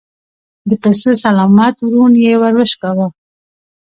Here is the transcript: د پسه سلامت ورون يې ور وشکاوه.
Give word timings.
د 0.69 0.71
پسه 0.81 1.11
سلامت 1.23 1.75
ورون 1.81 2.13
يې 2.25 2.33
ور 2.41 2.53
وشکاوه. 2.59 3.07